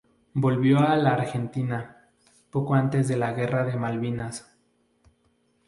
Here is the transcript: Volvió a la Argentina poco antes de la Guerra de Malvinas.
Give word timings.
Volvió 0.33 0.79
a 0.79 0.95
la 0.97 1.11
Argentina 1.11 2.07
poco 2.49 2.73
antes 2.73 3.07
de 3.07 3.17
la 3.17 3.33
Guerra 3.33 3.63
de 3.65 3.75
Malvinas. 3.75 4.51